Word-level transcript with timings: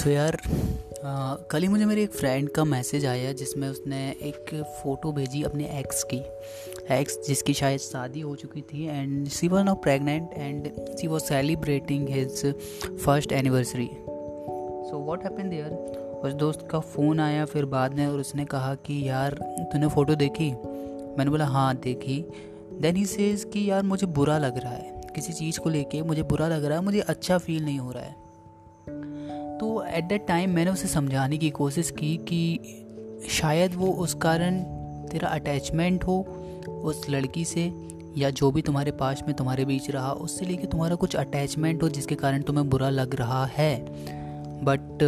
सो 0.00 0.10
यार 0.10 0.38
कल 1.50 1.62
ही 1.62 1.68
मुझे 1.68 1.84
मेरी 1.84 2.02
एक 2.02 2.10
फ्रेंड 2.10 2.48
का 2.48 2.64
मैसेज 2.64 3.06
आया 3.06 3.32
जिसमें 3.32 3.68
उसने 3.68 4.10
एक 4.10 4.62
फ़ोटो 4.64 5.12
भेजी 5.12 5.42
अपने 5.42 5.78
एक्स 5.78 6.06
की। 6.14 6.16
एक्स 6.94 7.18
जिसकी 7.26 7.54
शायद 7.54 7.80
शादी 7.80 8.20
हो 8.20 8.36
चुकी 8.36 8.60
थी 8.60 8.86
and 8.86 9.28
she 9.28 9.48
was 9.48 9.64
now 9.64 9.74
pregnant 9.74 10.30
and 10.32 10.70
she 10.96 11.06
was 11.06 11.22
celebrating 11.22 12.08
his 12.08 12.54
first 13.04 13.32
anniversary 13.32 13.90
so 14.90 14.98
what 14.98 15.22
happen 15.22 15.50
there 15.50 15.72
उस 16.24 16.32
दोस्त 16.32 16.68
का 16.70 16.80
फ़ोन 16.80 17.20
आया 17.20 17.44
फिर 17.44 17.64
बाद 17.64 17.94
में 17.94 18.06
और 18.06 18.20
उसने 18.20 18.44
कहा 18.44 18.74
कि, 18.74 19.08
यार, 19.08 19.34
तूने 19.72 19.88
फ़ोटो 19.88 20.14
देखी? 20.14 20.52
मैंने 21.18 21.30
बोला 21.30 21.46
हाँ 21.46 21.76
देखी। 21.76 22.32
देन 22.80 22.96
ही 22.96 23.06
सेज़ 23.06 23.46
कि, 23.46 23.70
यार, 23.70 23.82
मुझे 23.82 24.06
बुरा 24.06 24.38
लग 24.38 24.58
रहा 24.58 24.72
है। 24.72 25.00
किसी 25.14 25.32
चीज़ 25.32 25.60
को 25.60 25.70
लेके 25.70 26.02
मुझे 26.02 26.22
बुरा 26.22 26.48
लग 26.48 26.64
रहा 26.64 26.78
है। 26.78 26.84
मुझे 26.84 27.00
अच्छा 27.00 27.38
फील 27.38 27.64
नहीं 27.64 27.78
हो 27.78 27.92
रहा 27.92 28.02
है। 28.02 28.29
तो 29.60 29.84
एट 29.84 30.04
दैट 30.04 30.26
टाइम 30.26 30.50
मैंने 30.50 30.70
उसे 30.70 30.88
समझाने 30.88 31.38
की 31.38 31.50
कोशिश 31.50 31.90
की 31.90 32.16
कि 32.16 33.26
शायद 33.30 33.74
वो 33.74 33.86
उस 33.86 34.14
कारण 34.14 34.60
तेरा 35.06 35.28
अटैचमेंट 35.28 36.04
हो 36.04 36.20
उस 36.84 37.06
लड़की 37.10 37.44
से 37.44 37.72
या 38.16 38.30
जो 38.30 38.50
भी 38.50 38.62
तुम्हारे 38.62 38.90
पास 38.90 39.22
में 39.26 39.36
तुम्हारे 39.36 39.64
बीच 39.64 39.90
रहा, 39.90 40.12
उससे 40.12 40.46
लेके 40.46 40.66
तुम्हारा 40.66 40.94
कुछ 40.94 41.16
अटैचमेंट 41.16 41.82
हो 41.82 41.88
जिसके 41.88 42.14
कारण 42.14 42.42
तुम्हें 42.42 42.70
बुरा 42.70 42.88
लग 42.90 43.14
रहा 43.14 43.44
है। 43.46 43.86
But 44.64 45.02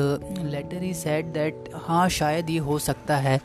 later 0.45 0.83
he 0.83 0.95
said 0.95 1.27
that 1.27 1.65
हाँ 1.75 2.09
शायद 2.09 2.51
ये 2.51 2.59
हो 2.59 2.79
सकता 2.79 3.17
है। 3.17 3.41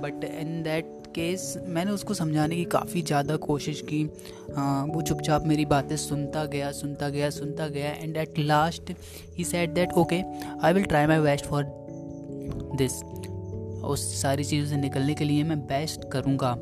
बट 0.00 0.24
इन 0.24 0.62
दैट 0.62 0.95
केस 1.16 1.54
मैंने 1.66 1.90
उसको 1.90 2.14
समझाने 2.14 2.56
की 2.56 2.64
काफ़ी 2.64 3.02
ज़्यादा 3.02 3.36
कोशिश 3.36 3.80
की। 3.88 4.04
आ, 4.04 4.84
वो 4.84 5.02
चुपचाप 5.02 5.46
मेरी 5.46 5.64
बातें 5.66 5.96
सुनता 5.96 6.44
गया 6.44 6.70
सुनता 6.72 7.08
गया 7.08 7.30
सुनता 7.30 7.68
गया 7.68 7.90
and 7.92 8.16
at 8.16 8.38
last 8.38 8.92
he 9.38 9.44
said 9.44 9.74
that 9.74 9.92
okay 9.98 10.22
I 10.62 10.72
will 10.72 10.84
try 10.84 11.06
my 11.06 11.20
best 11.20 11.46
for 11.46 11.64
this 12.76 13.02
उस 13.84 14.02
सारी 14.22 14.44
चीज़ों 14.44 14.68
से 14.68 14.76
निकलने 14.76 15.14
के 15.14 15.24
लिए 15.24 15.42
मैं 15.44 15.58
बेस्ट 15.60 16.08
करूँगा. 16.12 16.54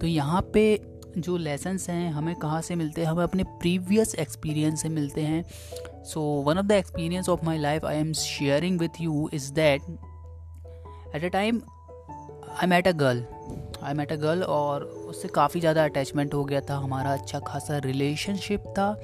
तो 0.00 0.06
यहाँ 0.06 0.40
पे 0.54 0.62
जो 1.18 1.36
लेसन्स 1.36 1.88
हैं 1.90 2.10
हमें 2.12 2.34
कहाँ 2.34 2.60
से 2.62 2.74
मिलते 2.74 3.00
हैं? 3.00 3.08
हमें 3.08 3.22
अपने 3.22 3.44
प्रीवियस 3.44 4.14
एक्सपीरियंस 4.14 4.82
से 4.82 4.88
मिलते 4.88 5.20
हैं। 5.20 5.44
So 6.04 6.20
one 6.46 6.58
of 6.58 6.66
the 6.66 6.72
experience 6.72 7.28
of 7.28 7.44
my 7.44 7.58
life 7.58 7.84
I 7.84 7.96
am 7.96 8.12
sharing 8.12 8.78
with 8.80 9.00
you 9.00 9.28
is 9.34 9.52
that 9.52 9.82
at 11.16 11.24
a 11.24 11.28
time 11.28 11.60
I 12.52 12.66
met 12.66 12.88
a 12.88 12.92
girl 12.92 13.24
I 13.82 13.94
met 13.94 14.12
a 14.12 14.16
girl 14.16 14.42
और 14.42 14.84
उससे 14.84 15.28
काफ़ी 15.28 15.60
ज़्यादा 15.60 15.84
अटैचमेंट 15.84 16.34
हो 16.34 16.44
गया 16.44 16.60
था 16.60 16.76
हमारा 16.76 17.12
अच्छा 17.12 17.38
खासा 17.38 17.78
रिलेशनशिप 17.84 18.64
था। 18.78 18.94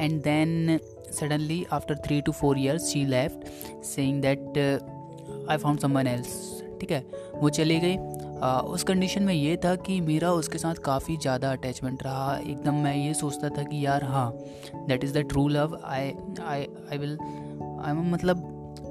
And 0.00 0.22
then 0.22 0.78
suddenly 1.12 1.64
after 1.72 1.96
three 1.96 2.20
two 2.20 2.32
four 2.32 2.58
years 2.58 2.88
she 2.88 3.04
left 3.04 3.84
saying 3.84 4.20
that 4.22 4.58
I 5.50 5.56
found 5.56 5.80
someone 5.80 6.06
else 6.06 6.62
ठीक 6.80 6.90
है? 6.90 7.04
वो 7.34 7.48
चली 7.50 7.80
गई। 7.80 7.96
Uh, 8.36 8.62
उस 8.64 8.82
कंडीशन 8.84 9.22
में 9.22 9.32
ये 9.34 9.56
था 9.56 9.74
कि 9.76 10.00
मेरा 10.00 10.32
उसके 10.32 10.58
साथ 10.58 10.74
काफ़ी 10.84 11.16
ज़्यादा 11.16 11.50
अटैचमेंट 11.52 12.02
रहा। 12.02 12.36
एकदम 12.38 12.74
मैं 12.74 12.94
ये 12.96 13.14
सोचता 13.14 13.48
था 13.48 13.62
कि 13.62 13.84
यार 13.86 14.04
हाँ 14.04 14.30
that 14.88 15.04
is 15.04 15.14
the 15.14 15.22
true 15.28 15.46
love 15.48 15.78
I 15.84 16.12
I 16.46 16.66
I 16.90 16.98
will 16.98 17.16
I 17.84 17.92
मतलब 18.10 18.42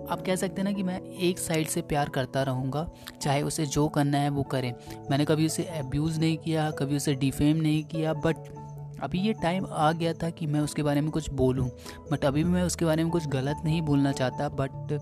आप 0.09 0.21
कह 0.25 0.35
सकते 0.35 0.61
हैं 0.61 0.63
ना 0.63 0.71
कि 0.71 0.83
मैं 0.83 0.99
एक 1.01 1.39
साइड 1.39 1.67
से 1.67 1.81
प्यार 1.83 2.09
करता 2.09 2.43
रहूँगा, 2.43 2.87
चाहे 3.21 3.41
उसे 3.41 3.65
जो 3.65 3.87
करना 3.87 4.17
है 4.17 4.29
वो 4.29 4.43
करें। 4.43 4.73
मैंने 5.11 5.25
कभी 5.25 5.45
उसे 5.45 5.63
एब्यूज़ 5.71 6.19
नहीं 6.19 6.37
किया, 6.37 6.69
कभी 6.71 6.95
उसे 6.95 7.13
डिफेम 7.15 7.57
नहीं 7.57 7.83
किया 7.83 8.13
बट 8.15 8.35
अभी 9.03 9.19
ये 9.19 9.33
टाइम 9.33 9.65
आ 9.65 9.91
गया 9.91 10.13
था 10.13 10.29
कि 10.29 10.47
मैं 10.47 10.59
उसके 10.59 10.83
बारे 10.83 11.01
में 11.01 11.09
कुछ 11.11 11.29
बोलूँ। 11.31 11.69
बट 12.11 12.25
अभी 12.25 12.43
भी 12.43 12.49
मैं 12.49 12.63
उसके 12.63 12.85
बारे 12.85 13.03
में 13.03 13.11
कुछ 13.11 13.27
गलत 13.27 13.61
नहीं 13.65 13.81
बोलना 13.81 14.11
चाहता 14.11 14.49
बट 14.51 14.99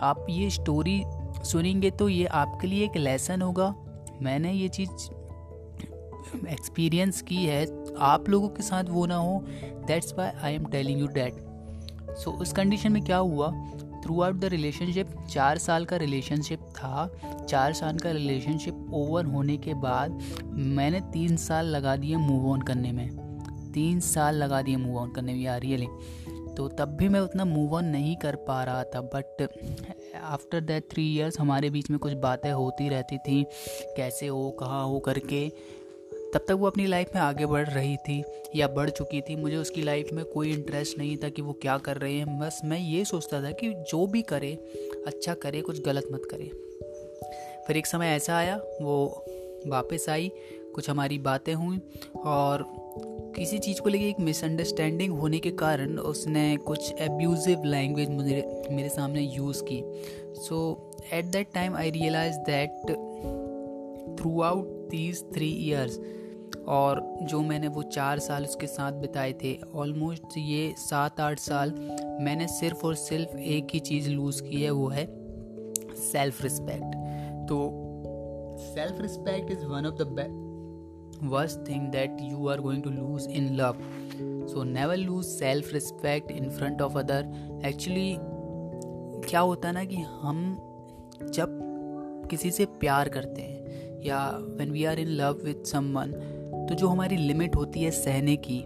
आप 0.00 0.26
ये 0.30 0.50
स्टोरी 0.50 1.02
सुनेंगे 1.44 1.90
तो 1.90 2.08
ये 2.08 2.24
आपके 2.24 2.66
लिए 2.66 2.84
एक 2.84 2.96
लेसन 2.96 3.42
होगा। 3.42 3.74
मैंने 4.22 4.52
ये 4.52 4.68
चीज़ 4.68 4.90
एक्सपीरियंस 6.48 7.20
की 7.22 7.36
है। 7.36 7.64
आप 8.02 8.28
लोगों 8.28 8.48
के 8.48 8.62
साथ 8.62 8.84
वो 8.84 9.04
ना 9.06 9.16
हो। 9.16 9.44
That's 9.86 10.14
why 10.18 10.30
I 10.42 10.54
am 10.54 10.64
telling 10.64 11.00
you 11.00 11.06
that 11.08 11.44
so 12.18 12.30
उस 12.32 12.52
कंडीशन 12.52 12.92
में 12.92 13.02
क्या 13.04 13.16
हुआ? 13.16 13.48
थ्रू 14.06 14.20
आउट 14.22 14.34
द 14.34 14.44
रिलेशनशिप 14.44 15.08
चार 15.30 15.58
साल 15.58 15.84
का 15.84 15.96
रिलेशनशिप 15.96 16.60
था। 16.72 17.46
चार 17.48 17.72
साल 17.72 17.98
का 17.98 18.10
रिलेशनशिप 18.10 18.90
ओवर 18.94 19.24
होने 19.26 19.56
के 19.56 19.74
बाद 19.74 20.20
मैंने 20.74 21.00
तीन 21.12 21.36
साल 21.36 21.66
लगा 21.66 21.96
दिए 21.96 22.16
मूव 22.16 22.50
ऑन 22.50 22.60
करने 22.62 22.92
में। 22.92 23.08
तीन 23.74 24.00
साल 24.00 24.36
लगा 24.36 24.60
दिए 24.62 24.76
मूव 24.76 24.98
ऑन 24.98 25.10
करने 25.12 25.32
में, 25.32 25.40
यार 25.40 25.60
रियली 25.60 25.86
तो 26.56 26.68
तब 26.68 26.96
भी 26.96 27.08
मैं 27.08 27.20
उतना 27.20 27.44
मूव 27.44 27.74
ऑन 27.74 27.84
नहीं 27.84 28.14
कर 28.16 28.36
पा 28.46 28.62
रहा 28.64 28.84
था 28.84 29.00
but 29.14 29.42
after 30.24 30.60
that 30.60 30.88
three 30.90 31.04
years 31.14 31.38
हमारे 31.40 31.70
बीच 31.70 31.90
में 31.90 31.98
कुछ 31.98 32.12
बातें 32.12 32.50
होती 32.52 32.88
रहती 32.88 33.18
थी। 33.18 33.42
कैसे 33.96 34.26
हो, 34.26 34.50
कहाँ 34.50 34.84
हो 34.84 34.98
करके 34.98 35.46
तब 36.34 36.44
तक 36.48 36.50
वो 36.50 36.66
अपनी 36.66 36.86
लाइफ 36.86 37.10
में 37.14 37.22
आगे 37.22 37.46
बढ़ 37.46 37.68
रही 37.68 37.96
थी 37.96 38.22
या 38.56 38.68
बढ़ 38.68 38.90
चुकी 38.90 39.20
थी। 39.20 39.36
मुझे 39.36 39.56
उसकी 39.56 39.82
लाइफ 39.82 40.08
में 40.12 40.24
कोई 40.24 40.52
इंटरेस्ट 40.52 40.98
नहीं 40.98 41.16
था 41.16 41.28
कि 41.28 41.42
वो 41.42 41.52
क्या 41.52 41.78
कर 41.78 41.96
रहे 41.96 42.14
हैं। 42.14 42.38
बस 42.38 42.60
मैं 42.64 42.78
ये 42.78 43.04
सोचता 43.04 43.42
था 43.42 43.50
कि 43.50 43.72
जो 43.90 44.06
भी 44.06 44.22
करे 44.22 44.52
अच्छा 45.06 45.34
करे, 45.34 45.60
कुछ 45.60 45.84
गलत 45.84 46.08
मत 46.12 46.22
करे। 46.30 46.50
फिर 47.66 47.76
एक 47.76 47.86
समय 47.86 48.06
ऐसा 48.06 48.36
आया, 48.36 48.56
वो 48.56 49.24
वापस 49.66 50.06
आई, 50.08 50.30
कुछ 50.74 50.90
हमारी 50.90 51.18
बातें 51.18 51.54
हुई 51.54 51.80
और 52.24 52.64
किसी 53.36 53.58
चीज़ 53.58 53.80
को 53.80 53.88
लेके 53.88 54.08
एक 54.08 54.20
मिसअंडरस्टैंडिंग 54.20 55.18
होने 55.18 55.38
के 55.38 55.50
कारण 55.50 55.98
उसने 55.98 56.56
कुछ 56.56 56.92
एब्यूजिव 56.92 57.64
लैंग्वेज 57.64 58.10
मुझे, 58.10 58.62
मेरे 58.70 58.88
सामने 58.88 59.22
यूज़ 59.22 59.62
की। 59.62 59.82
So 60.34 60.90
at 61.12 61.24
that 61.24 61.48
time 61.54 61.76
I 61.76 61.90
realize 61.90 62.36
that 62.36 62.70
throughout 64.40 64.75
these 64.90 65.24
three 65.34 65.48
years 65.48 66.00
और 66.68 67.18
जो 67.22 67.40
मैंने 67.40 67.68
वो 67.68 67.82
चार 67.82 68.18
साल 68.18 68.44
उसके 68.44 68.66
साथ 68.66 68.92
बिताए 68.92 69.32
थे 69.32 69.58
ऑलमोस्ट 69.74 70.38
ये 70.38 70.74
सात, 70.78 71.20
आठ 71.20 71.38
साल 71.38 71.74
मैंने 72.20 72.48
सिर्फ़ 72.48 72.86
और 72.86 72.94
सिर्फ़ 72.94 73.36
एक 73.36 73.68
ही 73.74 73.80
चीज़ 73.80 74.10
लूज़ 74.10 74.42
की 74.42 74.62
है, 74.62 74.70
वो 74.70 74.88
है 74.88 75.06
सेल्फ 75.94 76.42
रिस्पेक्ट 76.42 76.96
तो 77.48 77.58
self 78.58 79.00
respect 79.00 79.50
is 79.50 79.64
one 79.66 79.86
of 79.86 79.94
the 79.94 80.42
worst 81.22 81.68
thing 81.68 81.88
that 81.88 82.16
you 82.20 82.48
are 82.48 82.60
going 82.60 82.82
to 82.82 82.90
lose 82.90 83.26
in 83.30 83.54
love 83.54 83.76
so 84.46 84.64
never 84.64 84.96
lose 84.96 85.24
self 85.24 85.72
respect 85.74 86.30
in 86.30 86.50
front 86.50 86.82
of 86.82 86.98
other 86.98 87.32
actually 87.64 88.16
क्या 89.30 89.40
होता 89.40 89.68
है 89.68 89.74
ना 89.74 89.84
कि 89.84 89.96
हम 89.96 90.56
जब 91.30 91.62
किसी 92.30 92.50
से 92.50 92.64
प्यार 92.64 93.08
करते 93.08 93.42
हैं 93.42 93.55
या 94.06 94.26
when 94.58 94.70
we 94.70 94.84
are 94.84 94.98
in 94.98 95.08
love 95.08 95.40
with 95.44 95.64
someone 95.64 96.12
तो 96.68 96.74
जो 96.74 96.88
हमारी 96.88 97.16
लिमिट 97.16 97.56
होती 97.56 97.82
है 97.82 97.90
सहने 97.90 98.36
की, 98.36 98.58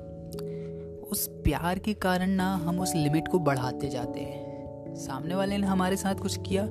उस 1.03 1.27
प्यार 1.45 1.78
के 1.78 1.95
कारण 1.95 2.31
ना 2.31 2.55
हम 2.56 2.81
उस 2.81 2.95
लिमिट 2.95 3.28
को 3.28 3.39
बढ़ाते 3.39 3.89
जाते 3.89 4.21
हैं। 4.21 4.95
सामने 4.97 5.34
वाले 5.34 5.59
ने 5.59 5.67
हमारे 5.67 5.97
साथ 5.97 6.15
कुछ 6.15 6.37
किया, 6.49 6.62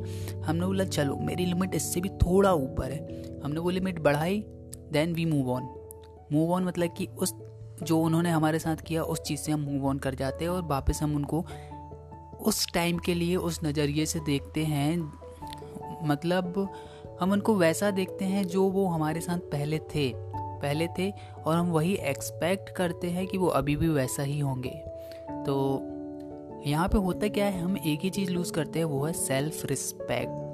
हमने 0.45 0.65
बोला, 0.65 0.83
चलो, 0.83 1.15
मेरी 1.15 1.45
लिमिट 1.45 1.75
इससे 1.75 2.01
भी 2.01 2.09
थोड़ा 2.09 2.53
ऊपर 2.53 2.91
है। 2.91 3.41
हमने 3.43 3.59
वो 3.59 3.69
लिमिट 3.69 3.99
बढ़ाई 3.99 4.43
then 4.91 5.13
we 5.13 5.25
move 5.25 5.51
on 5.51 5.69
move 6.33 6.51
on 6.53 6.63
मतलब 6.63 6.93
कि 6.97 7.07
उस, 7.19 7.33
जो 7.83 7.99
उन्होंने 7.99 8.29
हमारे 8.29 8.59
साथ 8.59 8.75
किया, 8.75 9.03
उस 9.03 9.21
चीज़ 9.21 9.39
से 9.39 9.51
हम 9.51 9.59
मूव 9.61 9.87
ऑन 9.87 9.99
कर 9.99 10.15
जाते 10.15 10.45
हैं 10.45 10.51
और 10.51 10.63
वापस 10.63 10.99
हम 11.03 11.15
उनको 11.15 11.45
उस 12.41 12.65
टाइम 12.73 12.97
के 12.97 13.13
लिए, 13.13 13.35
उस 13.35 13.59
नज़रिए 13.63 14.05
से 14.05 14.19
देखते 14.19 14.63
हैं। 14.65 14.99
मतलब 16.03 16.67
हम 17.19 17.31
उनको 17.31 17.55
वैसा 17.55 17.91
देखते 17.91 18.25
हैं 18.25 18.47
जो 18.47 18.63
वो 18.63 18.85
हमारे 18.87 19.21
साथ 19.21 19.37
पहले 19.51 19.79
थे 19.95 20.11
पहले 20.61 20.87
थे 20.99 21.09
और 21.45 21.55
हम 21.55 21.71
वही 21.71 21.93
एक्सपेक्ट 22.09 22.69
करते 22.69 23.09
हैं 23.09 23.25
कि 23.27 23.37
वो 23.37 23.47
अभी 23.47 23.75
भी 23.75 23.87
वैसा 23.87 24.23
ही 24.23 24.39
होंगे। 24.39 24.69
तो 25.45 25.55
यहाँ 26.65 26.87
पे 26.87 26.97
होता 26.97 27.27
क्या 27.27 27.45
है, 27.45 27.61
हम 27.61 27.77
एक 27.77 27.99
ही 27.99 28.09
चीज़ 28.09 28.31
लूज़ 28.31 28.51
करते 28.53 28.79
हैं, 28.79 28.85
वो 28.85 29.03
है 29.05 29.13
सेल्फ 29.13 29.65
रिस्पेक्ट 29.65 30.47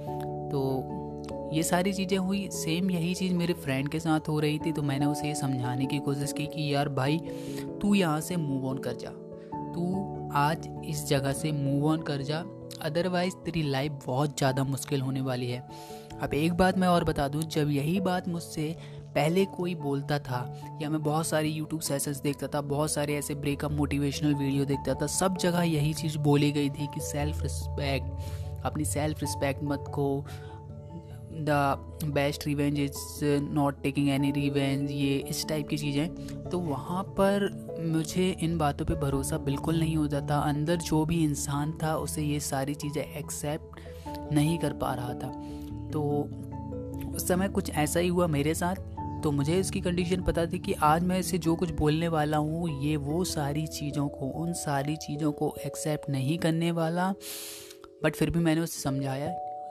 तो 0.51 1.51
ये 1.53 1.63
सारी 1.63 1.93
चीज़ें 1.93 2.17
हुई 2.17 2.47
सेम 2.51 2.91
यही 2.91 3.13
चीज़ 3.15 3.33
मेरे 3.33 3.53
फ्रेंड 3.53 3.89
के 3.89 3.99
साथ 3.99 4.27
हो 4.29 4.39
रही 4.39 4.59
थी 4.59 4.71
तो 4.71 4.81
मैंने 4.81 5.05
उसे 5.05 5.27
ये 5.27 5.35
समझाने 5.35 5.85
की 5.85 5.99
कोशिश 5.99 6.33
की 6.33 6.45
कि, 6.45 6.73
यार 6.73 6.89
भाई, 6.89 7.17
तू 7.81 7.93
यहाँ 7.95 8.21
से 8.21 8.37
मूव 8.37 8.67
ऑन 8.69 8.77
कर 8.77 8.95
जा। 8.95 9.09
तू 9.73 10.31
आज 10.35 10.67
इस 10.85 11.07
जगह 11.07 11.33
से 11.33 11.51
मूव 11.51 11.87
ऑन 11.87 12.01
कर 12.01 12.21
जा। 12.21 12.43
अदरवाइज़ 12.81 13.35
तेरी 13.35 13.61
लाइफ 13.63 13.99
बहुत 14.05 14.37
ज़्यादा 14.37 14.63
मुश्किल 14.63 15.01
होने 15.01 15.21
वाली 15.21 15.49
है। 15.51 15.67
अब 16.21 16.33
एक 16.33 16.53
बात 16.53 16.77
मैं 16.77 16.87
और 16.87 17.03
बता 17.03 17.27
दूँ, 17.27 17.41
जब 17.41 17.69
यही 17.69 17.99
बात 17.99 18.27
मुझसे 18.27 18.75
पहले 19.15 19.45
कोई 19.45 19.75
बोलता 19.75 20.19
था, 20.19 20.39
या 20.81 20.89
मैं 20.89 21.01
बहुत 21.03 21.27
सारी 21.27 21.49
यूट्यूब 21.49 21.81
सेशंस 21.81 22.21
देखता 22.21 22.47
था, 22.47 22.61
बहुत 22.61 22.91
सारे 22.91 23.15
ऐसे 23.15 23.35
ब्रेकअप 23.35 23.71
मोटिवेशनल 23.71 24.33
वीडियो 24.33 24.65
देखता 24.65 24.93
था, 24.93 25.07
सब 25.07 25.37
जगह 25.37 25.61
यही 25.61 25.93
चीज़ 25.93 26.17
बोली 26.17 26.51
गई 26.51 26.69
थी 26.69 26.87
कि 26.87 26.99
सेल्फ 26.99 27.41
रिस्पेक्ट 27.41 28.65
अपनी 28.65 28.85
सेल्फ 28.85 29.21
रिस्पेक्ट 29.21 29.63
मत 29.63 29.83
खो। 29.87 30.25
The 31.31 32.01
best 32.05 32.45
revenge 32.47 32.79
is 32.79 32.95
not 33.53 33.81
taking 33.83 34.09
any 34.09 34.31
revenge 34.31 34.91
ये 34.91 35.17
इस 35.29 35.47
टाइप 35.47 35.67
की 35.67 35.77
चीज़ें। 35.77 36.49
तो 36.49 36.59
वहाँ 36.59 37.03
पर 37.19 37.49
मुझे 37.87 38.29
इन 38.41 38.57
बातों 38.57 38.85
पे 38.85 38.95
भरोसा 38.95 39.37
बिल्कुल 39.37 39.79
नहीं 39.79 39.95
होता 39.97 40.21
था। 40.21 40.39
अंदर 40.39 40.75
जो 40.75 41.03
भी 41.05 41.23
इंसान 41.23 41.77
था, 41.83 41.95
उसे 41.97 42.21
ये 42.21 42.39
सारी 42.39 42.75
चीज़ें 42.75 43.03
एक्सेप्ट 43.03 44.33
नहीं 44.33 44.57
कर 44.59 44.73
पा 44.73 44.93
रहा 44.93 45.13
था। 45.13 45.31
तो 45.95 46.01
उस 47.15 47.27
समय 47.27 47.49
कुछ 47.49 47.69
ऐसा 47.71 47.99
ही 47.99 48.07
हुआ 48.07 48.27
मेरे 48.27 48.53
साथ। 48.53 48.75
तो 49.23 49.31
मुझे 49.31 49.59
इसकी 49.59 49.79
कंडीशन 49.81 50.21
पता 50.21 50.45
थी 50.45 50.59
कि 50.59 50.73
आज 50.83 51.03
मैं 51.03 51.19
इसे 51.19 51.37
जो 51.37 51.55
कुछ 51.55 51.71
बोलने 51.71 52.07
वाला 52.07 52.37
हूँ 52.37 52.69
ये 52.83 52.95
वो 52.97 53.23
सारी 53.23 53.65
चीज़ों 53.67 54.07
को 54.07 54.27
उन 54.41 54.51
सारी 54.53 54.95
चीज़ों 54.97 55.31
को 55.31 55.53
एक्सेप्ट 55.65 56.09
नहीं 56.09 56.37
करने 56.37 56.71
वाला। 56.71 57.09
बट 58.03 58.15
फिर 58.15 58.29
भी 58.29 58.39
मैंने 58.39 58.61
उसे 58.61 58.81
समझाया 58.81 59.29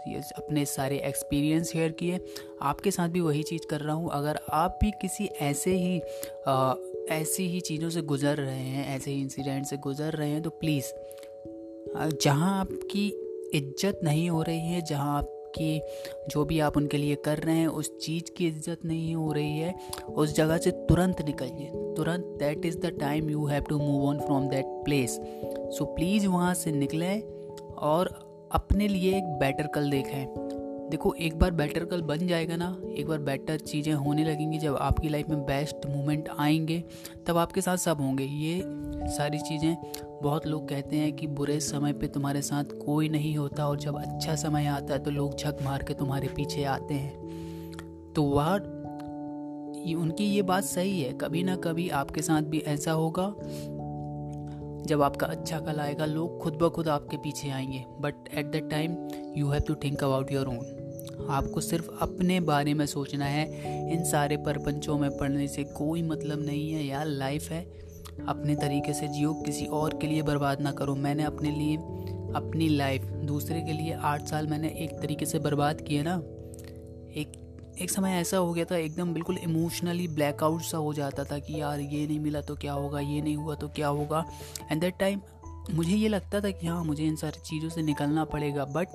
ये 0.08 0.20
अपने 0.36 0.64
सारे 0.64 0.96
एक्सपीरियंस 1.06 1.70
शेयर 1.72 1.92
किए। 1.92 2.18
आपके 2.62 2.90
साथ 2.90 3.08
भी 3.08 3.20
वही 3.20 3.42
चीज़ 3.42 3.66
कर 3.70 3.80
रहा 3.80 3.94
हूँ। 3.96 4.10
अगर 4.12 4.40
आप 4.52 4.78
भी 4.82 4.90
किसी 5.02 5.24
ऐसे 5.42 5.76
ही 5.76 6.00
आ, 6.48 6.74
ऐसी 7.10 7.46
ही 7.48 7.60
चीज़ों 7.60 7.90
से 7.90 8.02
गुज़र 8.02 8.36
रहे 8.36 8.58
हैं 8.58 8.86
ऐसे 8.96 9.10
ही 9.10 9.20
इंसिडेंट 9.20 9.66
से 9.66 9.76
गुज़र 9.76 10.12
रहे 10.12 10.30
हैं 10.30 10.42
तो 10.42 10.50
प्लीज़ 10.50 10.92
जहाँ 12.22 12.58
आपकी 12.60 13.06
इज़्ज़त 13.54 14.00
नहीं 14.04 14.28
हो 14.30 14.42
रही 14.42 14.66
है 14.66 14.80
जहाँ 14.82 15.16
आप 15.18 15.33
कि 15.54 15.80
जो 16.28 16.44
भी 16.44 16.58
आप 16.60 16.76
उनके 16.76 16.96
लिए 16.96 17.14
कर 17.24 17.38
रहे 17.38 17.56
हैं, 17.56 17.66
उस 17.66 17.90
चीज़ 17.98 18.30
की 18.36 18.46
इज़्ज़त 18.46 18.84
नहीं 18.84 19.14
हो 19.14 19.32
रही 19.32 19.58
है, 19.58 19.74
उस 20.08 20.34
जगह 20.34 20.58
से 20.58 20.70
तुरंत 20.88 21.22
निकलिए। 21.22 21.70
तुरंत 21.96 22.36
that 22.38 22.64
is 22.66 22.78
the 22.78 22.96
time 23.00 23.30
you 23.30 23.46
have 23.46 23.62
to 23.62 23.78
move 23.78 24.06
on 24.08 24.20
from 24.20 24.48
that 24.48 24.64
place 24.84 25.18
so 25.76 25.84
please 25.84 26.26
वहाँ 26.26 26.54
से 26.54 26.72
निकलें 26.72 27.22
और 27.82 28.08
अपने 28.52 28.88
लिए 28.88 29.16
एक 29.16 29.24
बेटर 29.38 29.66
कल 29.66 29.90
देखें। 29.90 30.43
देखो, 30.90 31.12
एक 31.14 31.38
बार 31.38 31.50
बेटर 31.50 31.84
कल 31.84 32.02
बन 32.02 32.26
जाएगा 32.26 32.56
ना, 32.56 32.76
एक 32.96 33.06
बार 33.06 33.18
बेटर 33.18 33.58
चीज़ें 33.58 33.92
होने 33.92 34.24
लगेंगी। 34.24 34.58
जब 34.58 34.76
आपकी 34.76 35.08
लाइफ 35.08 35.28
में 35.28 35.44
बेस्ट 35.46 35.86
मोमेंट 35.86 36.28
आएँगे, 36.38 36.82
तब 37.26 37.36
आपके 37.36 37.60
साथ 37.60 37.76
सब 37.76 38.00
होंगे। 38.00 38.24
ये 38.24 38.62
सारी 39.08 39.38
चीज़ें 39.38 39.76
बहुत 40.22 40.46
लोग 40.46 40.68
कहते 40.68 40.96
हैं 40.96 41.12
कि 41.12 41.26
बुरे 41.26 41.60
समय 41.60 41.92
पे 41.92 42.06
तुम्हारे 42.06 42.42
साथ 42.42 42.64
कोई 42.64 43.08
नहीं 43.08 43.36
होता 43.36 43.68
और 43.68 43.78
जब 43.78 43.96
अच्छा 43.96 44.34
समय 44.34 44.66
आता 44.66 44.94
है 44.94 45.02
तो 45.02 45.10
लोग 45.10 45.36
झक 45.38 45.58
मार 45.62 45.82
के 45.82 45.94
तुम्हारे 45.94 46.28
पीछे 46.28 46.64
आते 46.64 46.94
हैं। 46.94 48.12
तो 48.16 48.22
वह 48.22 48.54
उनकी 49.94 50.24
ये 50.24 50.42
बात 50.42 50.64
सही 50.64 51.00
है। 51.00 51.12
कभी 51.12 51.42
ना 51.42 51.56
कभी 51.56 51.88
आपके 51.88 52.22
साथ 52.22 52.42
भी 52.42 52.58
ऐसा 52.58 52.92
होगा। 52.92 53.26
जब 54.86 55.02
आपका 55.02 55.26
अच्छा 55.26 55.60
कल 55.60 55.80
आएगा, 55.80 56.04
लोग 56.04 56.40
खुद 56.42 56.54
ब 56.54 56.68
खुद 56.68 56.88
आपके 56.88 57.16
पीछे 57.16 57.50
आएँगे। 57.50 57.84
But 58.00 58.14
at 58.34 58.46
the 58.46 58.68
time 58.70 59.08
you 59.36 59.48
have 59.48 59.62
to 59.62 59.74
think 59.74 60.04
about 60.04 60.32
your 60.32 60.46
own 60.46 60.80
आपको 61.30 61.60
सिर्फ़ 61.60 61.90
अपने 62.00 62.40
बारे 62.40 62.74
में 62.74 62.86
सोचना 62.86 63.24
है। 63.24 63.46
इन 63.92 64.04
सारे 64.04 64.36
परपंचों 64.36 64.98
में 64.98 65.18
पढ़ने 65.18 65.48
से 65.48 65.64
कोई 65.64 66.02
मतलब 66.02 66.46
नहीं 66.46 66.72
है 66.72 66.84
यार। 66.86 67.06
लाइफ 67.06 67.50
है। 67.50 67.62
अपने 68.28 68.54
तरीके 68.54 68.92
से 68.92 69.08
जियो, 69.08 69.34
किसी 69.34 69.66
और 69.66 69.98
के 69.98 70.06
लिए 70.06 70.22
बर्बाद 70.22 70.60
ना 70.60 70.72
करो। 70.72 70.94
मैंने 70.94 71.24
अपने 71.24 71.50
लिए 71.50 71.76
अपनी 72.34 72.68
लाइफ 72.68 73.02
दूसरे 73.02 73.60
के 73.60 73.72
लिए 73.72 73.92
आठ 73.92 74.22
साल 74.22 74.46
मैंने 74.46 74.68
एक 74.68 74.90
तरीके 74.90 75.26
से 75.26 75.38
बर्बाद 75.38 75.80
किए 75.80 76.02
ना। 76.02 76.16
एक 77.16 77.43
एक 77.74 77.90
समय 77.90 78.12
ऐसा 78.12 78.36
हो 78.36 78.52
गया 78.52 78.64
था, 78.64 78.76
एकदम 78.76 79.12
बिल्कुल 79.14 79.38
इमोशनली 79.38 80.06
ब्लैकआउट 80.08 80.62
सा 80.62 80.78
हो 80.78 80.92
जाता 80.94 81.24
था 81.24 81.38
कि 81.38 81.60
यार 81.60 81.80
ये 81.80 82.06
नहीं 82.06 82.18
मिला 82.20 82.40
तो 82.40 82.54
क्या 82.56 82.72
होगा, 82.72 83.00
ये 83.00 83.20
नहीं 83.20 83.36
हुआ 83.36 83.54
तो 83.54 83.68
क्या 83.68 83.88
होगा। 83.88 84.24
एंड 84.70 84.80
दैट 84.80 84.98
टाइम 84.98 85.20
मुझे 85.70 85.96
ये 85.96 86.08
लगता 86.08 86.40
था 86.40 86.50
कि 86.50 86.66
हाँ 86.66 86.84
मुझे 86.84 87.04
इन 87.04 87.16
सारी 87.16 87.40
चीज़ों 87.40 87.68
से 87.68 87.82
निकलना 87.82 88.24
पड़ेगा 88.24 88.64
बट 88.64 88.88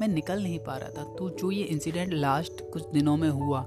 मैं 0.00 0.08
निकल 0.08 0.42
नहीं 0.42 0.58
पा 0.58 0.76
रहा 0.76 0.88
था। 0.88 1.04
तो 1.14 1.28
जो 1.30 1.50
ये 1.50 1.62
इंसिडेंट 1.64 2.12
लास्ट 2.12 2.62
कुछ 2.72 2.88
दिनों 2.88 3.16
में 3.16 3.28
हुआ, 3.30 3.64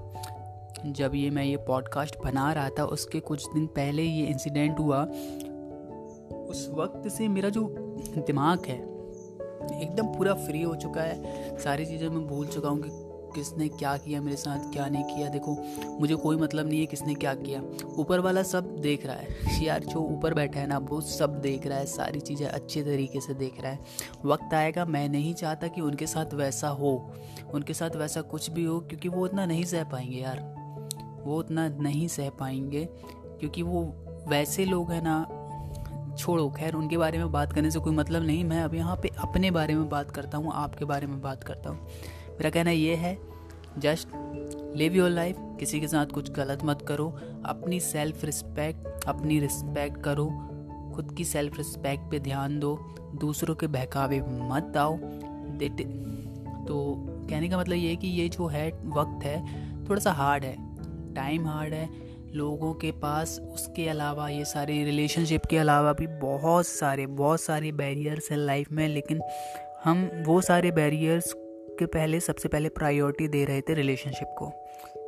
जब 0.86 1.16
ये 1.16 1.30
मैं 1.30 1.44
ये 1.44 1.58
पॉडकास्ट 1.58 2.16
बना 2.24 2.52
रहा 2.54 2.70
था, 2.70 2.86
उसके 2.86 3.20
कुछ 3.20 3.46
दिन 3.54 3.66
पहले 3.76 4.04
ये 4.04 4.26
इंसिडेंट 4.26 4.80
हुआ, 4.80 5.04
उस 6.46 6.68
वक्त 6.74 7.10
से 7.10 7.28
मेरा 7.28 7.50
जो 7.50 7.68
दिमाग 8.18 8.66
है, 8.66 8.78
एकदम 9.82 10.08
पूरा 10.08 10.34
फ्री 10.36 10.62
हो 10.62 10.76
चुका 10.76 11.02
है। 11.02 11.58
सारी 11.60 11.86
चीज़ें 11.86 12.08
मैं 12.10 12.26
भूल 12.28 12.48
चुका 12.48 12.70
हूँ 12.70 12.82
कि 12.82 12.90
किसने 13.36 13.68
क्या 13.68 13.98
किया, 13.98 14.22
मेरे 14.22 14.38
साथ 14.38 14.72
क्या 14.74 14.88
नहीं 14.88 15.04
किया, 15.04 15.30
देखो, 15.30 15.58
मुझे 16.00 16.16
कोई 16.16 16.38
मतलब 16.38 16.68
नहीं 16.68 16.80
है 16.80 16.86
किसने 16.86 17.14
क्या 17.14 17.34
किया। 17.34 17.62
ऊपर 17.86 18.20
वाला 18.20 18.44
सब 18.44 18.76
देख 18.76 19.06
रहा 19.06 19.16
है। 19.16 19.28
यार, 19.64 19.84
जो 19.84 20.00
ऊपर 20.00 20.34
बैठा 20.34 20.60
है 20.60 20.68
ना, 20.68 20.78
वो 20.78 21.02
सब 21.02 21.42
देख 21.42 21.68
रहा 21.68 21.78
है, 21.78 21.86
सारी 21.86 22.20
चीज़ें 22.20 22.48
अच्छे 22.48 22.84
तरीके 22.84 23.22
से 23.22 23.34
देख 23.34 23.62
रहा 23.62 23.72
है। 23.72 23.80
वक्त 24.26 24.54
आएगा, 24.54 24.86
मैं 24.86 25.10
नहीं 25.10 25.34
चाहता 25.34 25.68
कि 25.68 25.82
उनके 25.82 26.08
साथ 26.08 26.34
वैसा 26.34 26.68
हो, 26.68 27.14
उनके 27.54 27.74
साथ 27.74 27.96
वैसा 27.96 28.22
कुछ 28.22 28.50
भी 28.50 28.64
हो, 28.64 28.80
क्योंकि 28.80 29.10
वो 29.10 29.24
उतना 29.26 29.46
नहीं 29.46 29.64
सह 29.64 29.84
पाएँगे 29.84 30.18
यार। 30.18 30.40
वो 31.26 31.40
उतना 31.40 31.68
नहीं 31.68 32.08
सह 32.08 32.30
पाएँगे, 32.30 32.86
क्योंकि 33.40 33.62
वो 33.62 33.84
वैसे 34.28 34.66
लोग 34.66 34.92
हैं 34.92 35.02
ना, 35.02 35.42
छोड़ो, 36.16 36.50
खैर, 36.50 36.74
उनके 36.74 36.98
बारे 36.98 37.18
में 37.18 37.32
बात 37.32 37.54
करने 37.54 37.72
से 37.72 37.80
कोई 37.80 37.94
मतलब 37.94 38.24
नहीं। 38.24 38.44
मैं 38.44 38.64
अब 38.64 38.76
यहाँ 38.76 38.96
पे 38.96 39.10
अपने 39.18 39.52
बारे 39.52 39.76
में 39.76 39.90
बात 39.90 40.12
करता 40.12 40.38
हूँ, 40.38 40.52
आपके 40.54 40.86
बारे 40.86 41.08
में 41.08 41.22
बात 41.22 41.44
करता 41.44 41.70
हूँ। 41.70 41.88
मेरा 42.36 42.50
कहना 42.50 42.72
ये 42.72 42.96
है, 42.96 43.18
जस्ट 43.78 44.08
लिव 44.78 44.96
योर 44.96 45.10
लाइफ 45.10 45.36
किसी 45.60 45.80
के 45.80 45.88
साथ 45.88 46.06
कुछ 46.06 46.32
गलत 46.32 46.64
मत 46.66 46.82
करो, 46.82 47.08
अपनी 47.46 47.80
सेल्फ 47.80 48.26
रिस्पेक्ट 48.26 49.06
अपनी 49.08 49.40
रिस्पेक्ट 49.40 50.02
करो, 50.04 50.26
खुद 50.96 51.14
की 51.18 51.24
सेल्फ 51.26 51.58
रिस्पेक्ट 51.58 52.12
पे 52.12 52.20
ध्यान 52.20 52.60
दो, 52.60 52.76
दूसरों 53.16 53.56
के 53.56 53.68
बहकावे 53.68 54.20
मत 54.22 54.78
आओ 54.78 54.98
तो 56.68 56.76
कहने 57.30 57.50
का 57.50 57.58
मतलब 57.58 57.76
ये 57.76 57.90
है 57.90 57.96
कि 57.96 58.08
ये 58.10 58.28
जो 58.30 58.48
है, 58.48 58.68
वक्त 58.70 59.26
है 59.26 59.86
थोड़ा 59.90 60.00
सा 60.02 60.12
हार्ड 60.12 60.44
है 60.44 61.14
टाइम 61.16 61.48
हार्ड 61.48 61.74
है, 61.74 61.90
लोगों 62.34 62.74
के 62.74 62.92
पास 62.92 63.40
उसके 63.54 63.88
अलावा, 63.90 64.28
ये 64.30 64.46
सारे 64.46 64.84
रिलेशनशिप 64.84 65.46
के 65.46 65.58
अलावा 65.58 65.94
भी 65.94 66.08
बहुत 66.22 66.68
सारे 66.68 67.06
बहुत 67.08 67.42
सारे 67.42 67.72
बैरियर्स 67.74 68.32
हैं 68.32 68.38
लाइफ 68.38 68.72
में, 68.72 68.88
लेकिन 68.88 69.22
हम 69.84 70.10
वो 70.26 70.40
सारे 70.42 70.72
बैरियर्स 70.72 71.34
के 71.80 71.86
पहले, 71.86 72.20
सबसे 72.20 72.50
पहले 72.50 72.70
प्रायोरिटी 72.70 73.28
दे 73.28 73.46
रहे 73.46 73.62
थे 73.62 73.74
रिलेशनशिप 73.74 74.36
को। 74.38 74.52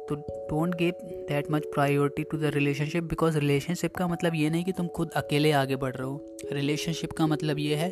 तो 0.10 0.16
don't 0.16 0.76
give 0.76 0.94
that 1.04 1.52
much 1.52 1.66
priority 1.66 2.24
to 2.24 2.38
the 2.38 2.44
relationship 2.44 3.04
because 3.04 3.38
relationship 3.38 3.96
का 3.96 4.08
मतलब 4.08 4.36
ये 4.36 4.50
नहीं 4.50 4.64
कि 4.64 4.72
तुम 4.72 4.88
खुद 4.88 5.12
अकेले 5.12 5.52
आगे 5.52 5.76
बढ़ 5.76 5.96
रहे 5.96 6.08
हो। 6.08 6.38
रिलेशनशिप 6.52 7.12
का 7.12 7.28
मतलब 7.28 7.60
ये 7.60 7.76
है, 7.76 7.90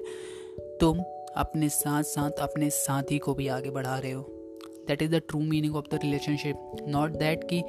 तुम 0.79 0.99
अपने 1.35 1.69
साथ 1.69 2.03
साथ 2.03 2.31
अपने 2.31 2.69
साथी 2.69 3.19
को 3.19 3.33
भी 3.33 3.47
आगे 3.47 3.69
बढ़ा 3.69 3.99
रहे 3.99 4.11
हो। 4.11 4.34
That 4.87 5.01
is 5.01 5.11
the 5.11 5.21
true 5.29 5.39
meaning 5.39 5.75
of 5.75 5.85
the 5.91 5.99
relationship 6.03 6.85
not 6.87 7.11
that 7.11 7.43
कि 7.43 7.63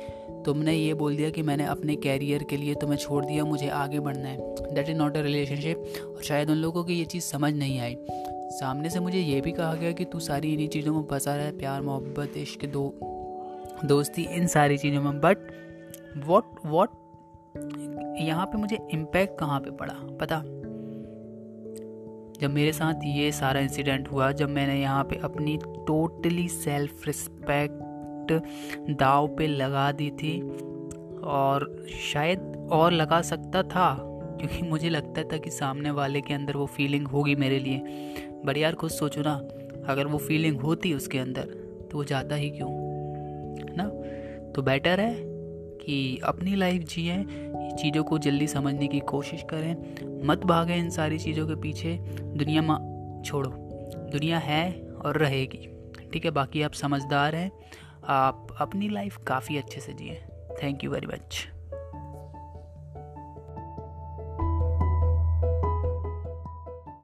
तुमने 0.46 0.74
ये 0.74 0.94
बोल 0.94 1.16
दिया 1.16 1.30
कि 1.30 1.42
मैंने 1.42 1.64
अपने 1.64 1.96
कैरियर 1.96 2.42
के 2.42 2.56
लिए 2.56 2.74
तुम्हें 2.74 2.98
छोड़ 2.98 3.24
दिया, 3.24 3.44
मुझे 3.44 3.68
आगे 3.68 4.00
बढ़ना 4.00 4.28
है। 4.28 4.54
That 4.74 4.88
is 4.88 4.96
not 4.96 5.16
a 5.16 5.20
relationship 5.20 5.84
और 6.06 6.22
शायद 6.22 6.50
उन 6.50 6.56
लोगों 6.56 6.84
को 6.84 6.90
ये 6.90 7.04
चीज़ 7.04 7.24
समझ 7.24 7.52
नहीं 7.54 7.80
आई। 7.80 7.96
सामने 8.50 8.90
से 8.90 9.00
मुझे 9.00 9.18
ये 9.18 9.40
भी 9.40 9.52
कहा 9.52 9.74
गया 9.74 9.92
कि 9.92 10.04
तू 10.04 10.20
सारी 10.20 10.52
इन्हीं 10.52 10.68
चीज़ों 10.68 10.94
में 10.94 11.02
फंसा 11.02 11.36
रहा 11.36 11.44
है 11.44 11.58
प्यार, 11.58 11.82
मोहब्बत, 11.82 12.36
इश्क, 12.36 12.66
दो, 12.66 12.94
दोस्ती, 13.84 14.22
इन 14.22 14.46
सारी 14.46 14.78
चीज़ों 14.78 15.02
में। 15.02 15.20
बट 15.20 15.38
वॉट 16.26 16.44
वॉट 16.66 16.90
यहाँ 18.20 18.46
पे 18.46 18.58
मुझे 18.58 18.78
इम्पैक्ट 18.90 19.38
कहाँ 19.38 19.60
पे 19.60 19.70
पड़ा? 19.70 19.94
पता? 20.20 20.42
जब 22.40 22.50
मेरे 22.50 22.72
साथ 22.72 22.94
ये 23.04 23.32
सारा 23.32 23.60
इंसिडेंट 23.60 24.08
हुआ, 24.08 24.32
जब 24.32 24.48
मैंने 24.48 24.80
यहाँ 24.80 25.04
पे 25.04 25.16
अपनी 25.16 25.56
टोटली 25.64 26.48
सेल्फ 26.48 27.06
रिस्पेक्ट 27.06 27.82
दाव 28.90 29.28
पे 29.28 29.46
लगा 29.46 29.92
दी 29.92 30.10
थी, 30.10 30.40
और 31.24 31.86
शायद 32.12 32.68
और 32.72 32.92
लगा 32.92 33.22
सकता 33.22 33.62
था, 33.62 33.98
क्योंकि 34.40 34.62
मुझे 34.62 34.88
लगता 34.88 35.22
था 35.22 35.36
कि 35.36 35.50
सामने 35.50 35.90
वाले 35.90 36.20
के 36.20 36.34
अंदर 36.34 36.56
वो 36.56 36.66
फीलिंग 36.66 37.08
होगी 37.08 37.34
मेरे 37.34 37.58
लिए। 37.58 37.78
बट 38.44 38.56
यार, 38.56 38.74
खुद 38.74 38.90
सोचो 38.90 39.20
ना, 39.20 39.34
अगर 39.92 40.06
वो 40.06 40.18
फीलिंग 40.18 40.60
होती 40.60 40.94
उसके 40.94 41.18
अंदर 41.18 41.42
तो 41.90 41.98
वो 41.98 42.04
जाता 42.04 42.34
ही 42.34 42.50
क्यों? 42.50 42.68
ना? 43.76 43.88
तो 44.52 44.62
बेटर 44.62 45.00
है? 45.00 45.25
कि 45.86 46.20
अपनी 46.24 46.54
लाइफ 46.54 46.82
जिए, 46.82 47.26
चीज़ों 47.76 48.04
को 48.04 48.18
जल्दी 48.18 48.46
समझने 48.46 48.86
की 48.86 49.00
कोशिश 49.00 49.42
करें। 49.42 49.76
मत 50.26 50.38
भागें 50.38 50.76
इन 50.76 50.90
सारी 50.90 51.18
चीज़ों 51.18 51.48
के 51.48 51.54
पीछे। 51.54 51.98
दुनिया 52.20 52.62
में, 52.62 53.22
छोड़ो। 53.22 53.50
दुनिया 54.12 54.38
है 54.38 54.82
और 55.04 55.16
रहेगी। 55.18 55.68
ठीक 56.12 56.24
है, 56.24 56.30
बाकी 56.30 56.62
आप 56.62 56.72
समझदार 56.72 57.34
हैं। 57.34 57.52
आप 58.04 58.46
अपनी 58.60 58.88
लाइफ 58.88 59.18
काफ़ी 59.26 59.58
अच्छे 59.58 59.80
से 59.80 59.92
जिए। 59.92 60.22
Thank 60.62 60.84
you 60.84 60.90
very 60.90 61.06
much 61.06 61.48